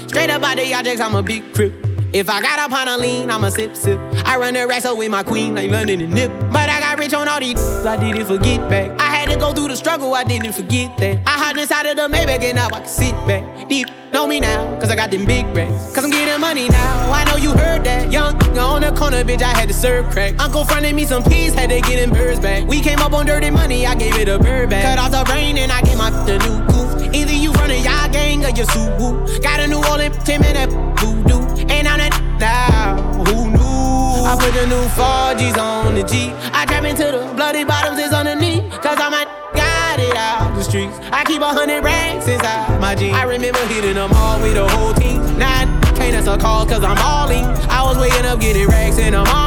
[0.10, 1.91] Straight up out the objects, I'm a big crip.
[2.14, 3.98] If I got up on a lean, I'ma sip, sip.
[4.26, 6.30] I run the racks up with my queen like London and Nip.
[6.52, 9.00] But I got rich on all these, I didn't forget back.
[9.00, 11.20] I had to go through the struggle, I didn't forget that.
[11.26, 13.70] I hopped inside of the Maybach and now I can sit back.
[13.70, 15.96] Deep, know me now, cause I got them big racks.
[15.96, 18.12] Cause I'm getting money now, I know you heard that.
[18.12, 20.38] Young, on the corner, bitch, I had to serve crack.
[20.38, 22.68] Uncle fronted me some peas, had to get them birds back.
[22.68, 24.84] We came up on dirty money, I gave it a bird back.
[24.84, 27.16] Cut off the brain and I gave my the new goof.
[27.16, 29.42] Either you running y'all gang or you Subaru.
[29.42, 30.58] Got a new Orleans, Tim and
[31.22, 31.66] voodoo.
[31.70, 33.24] And I'm that now.
[33.26, 34.26] Who knew?
[34.26, 36.32] I put the new 4Gs on the G.
[36.54, 38.70] I trap into the bloody bottoms is underneath.
[38.82, 40.98] Cause all my got it out the streets.
[41.12, 43.16] I keep a hundred racks inside my jeans.
[43.16, 45.20] I remember hitting them all with the whole team.
[45.38, 45.66] Now
[45.96, 47.46] can't answer call cause I'm all in.
[47.70, 49.41] I was waking up getting racks in the morning.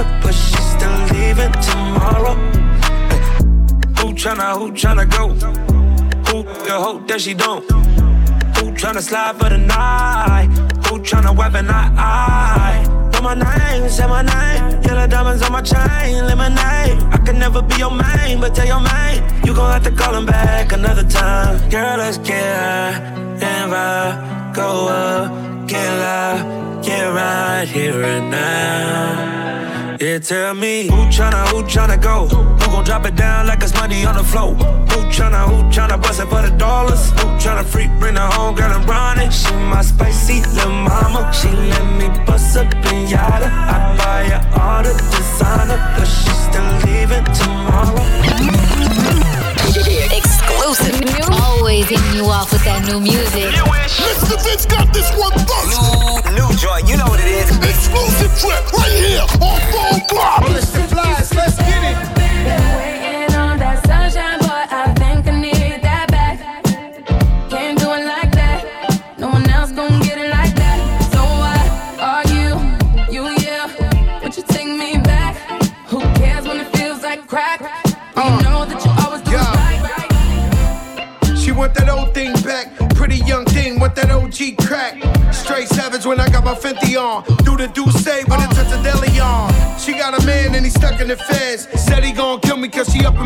[0.00, 2.34] Designer, but she still leaving tomorrow.
[3.98, 5.28] Who tryna, who tryna go?
[6.30, 7.68] Who the hope that she don't?
[8.58, 10.48] Who tryna slide for the night?
[10.86, 12.84] Who tryna weapon I?
[13.12, 14.82] Know my name, say my name.
[14.82, 17.02] Yellow diamonds on my chain, lemonade.
[17.12, 20.14] I can never be your main, but tell your main you gon' have to call
[20.14, 21.68] him back another time.
[21.70, 22.92] Girl, let's get high
[23.42, 29.49] and ride, go up, get loud, get right here and now.
[30.00, 32.26] Yeah, tell me who tryna, who tryna go?
[32.26, 34.54] Who gon' drop it down like it's money on the floor?
[34.54, 37.10] Who tryna, who tryna bust it for the dollars?
[37.20, 39.30] Who tryna freak, bring the home, girl and run it?
[39.30, 41.30] She my spicy little mama.
[41.34, 43.52] She let me bust a in yada.
[43.52, 48.00] I buy her all the designer, but she still leaving tomorrow.
[50.16, 50.96] Exclusive.
[51.28, 53.52] Always hitting you off with that new music.
[53.52, 54.42] Mr.
[54.42, 55.76] Vince got this one first.
[56.32, 56.56] New, new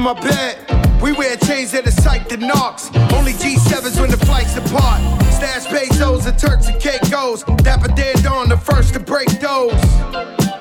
[0.05, 1.00] my bed.
[1.00, 2.90] We wear chains that are psyched and knocks.
[3.14, 5.00] Only G7s when the flights depart.
[5.32, 7.42] Stash pesos and Turks and Caicos.
[7.64, 9.72] Dapper dead on the first to break those.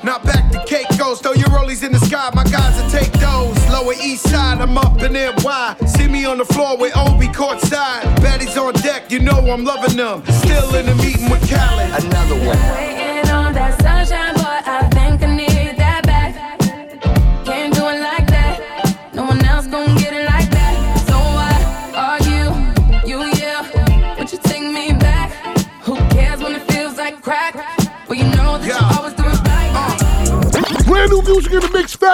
[0.01, 3.57] Not back to Caicos, throw your rollies in the sky, my guys will take those.
[3.69, 5.75] Lower east side, I'm up in NY.
[5.87, 8.03] See me on the floor with Obi courtside.
[8.23, 10.23] Baddies on deck, you know I'm loving them.
[10.25, 12.03] Still in the meeting with Khaled.
[12.05, 13.02] Another one.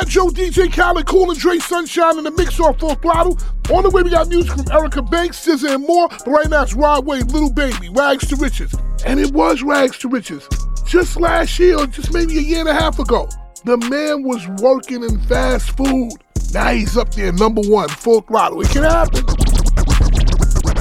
[0.09, 3.37] Joe, DJ Khaled, Cool and Dre, Sunshine in the mix off Full Throttle.
[3.69, 6.07] On the way, we got music from Erica Banks, SZA, and more.
[6.09, 8.73] But right now, it's Rod Wave, Little Baby, Rags to Riches.
[9.05, 10.49] And it was Rags to Riches.
[10.87, 13.29] Just last year, or just maybe a year and a half ago,
[13.65, 16.13] the man was working in fast food.
[16.55, 18.61] Now he's up there, number one, Full Throttle.
[18.61, 19.23] It can happen.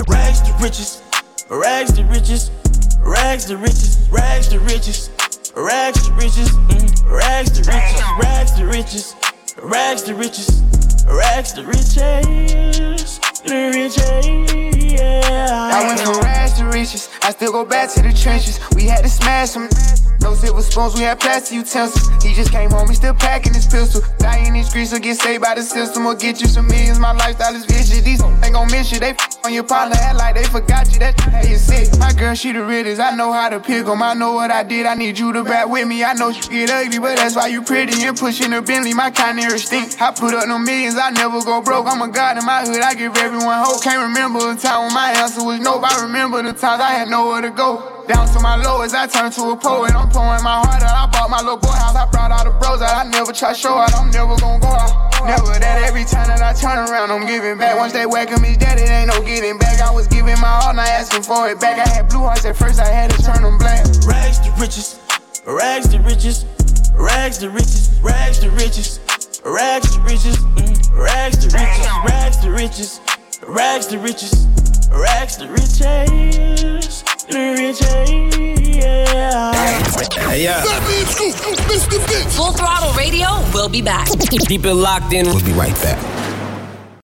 [0.08, 1.02] Rags to riches,
[1.50, 2.50] rags to riches,
[3.00, 5.10] rags to riches, rags to riches,
[5.58, 9.14] rags to riches, mm, rags to riches, rags to riches,
[9.62, 10.62] rags to riches,
[11.06, 15.70] rags to riches, the riches, yeah.
[15.72, 17.08] I went from rags to riches.
[17.22, 18.60] I still go back to the trenches.
[18.74, 19.68] We had to smash them.
[20.20, 22.08] No silver spoons, we had plastic utensils.
[22.22, 24.02] He just came home, he still packing his pistol.
[24.18, 26.98] Die in these streets or get saved by the system or get you some millions.
[26.98, 28.00] My lifestyle is vicious.
[28.02, 28.98] These ain't gon' miss you.
[28.98, 30.98] They f- on your partner, act like they forgot you.
[30.98, 31.96] That how you sick.
[31.98, 33.00] My girl, she the realest.
[33.00, 34.02] I know how to pick 'em.
[34.02, 34.86] I know what I did.
[34.86, 36.02] I need you to back with me.
[36.02, 38.94] I know she get ugly, but that's why you pretty and pushing a Bentley.
[38.94, 40.00] My kind of stink.
[40.00, 40.96] I put up no millions.
[40.96, 41.86] I never go broke.
[41.86, 42.80] I'm a god in my hood.
[42.82, 43.82] I give everyone hope.
[43.82, 45.82] Can't remember a time when my answer was nope.
[45.84, 47.97] I remember the times I had nowhere to go.
[48.08, 49.92] Down to my lowest, I turned to a poet.
[49.94, 50.96] I'm pouring my heart out.
[50.96, 51.94] I bought my little boy house.
[51.94, 53.04] I brought all the bros out.
[53.04, 53.92] I never try show out.
[53.92, 55.12] I'm never gonna go out.
[55.28, 57.76] Never that every time that I turn around, I'm giving back.
[57.76, 59.80] Once they welcome me dead, it ain't no getting back.
[59.84, 61.76] I was giving my all, not asking for it back.
[61.76, 63.84] I had blue hearts at first, I had to turn them black.
[64.08, 64.98] Rags to riches,
[65.44, 66.46] rags to riches,
[66.96, 69.00] rags to riches, rags to riches,
[69.44, 70.40] rags to riches,
[70.96, 73.00] rags to riches, rags to riches,
[73.46, 74.46] rags to riches,
[74.88, 78.30] rags to riches, yeah.
[80.28, 80.62] Hey, yeah.
[82.30, 84.08] Full Throttle Radio we'll be back.
[84.46, 85.26] Keep it locked in.
[85.26, 86.17] We'll be right back.